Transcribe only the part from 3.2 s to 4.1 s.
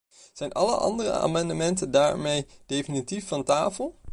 van tafel?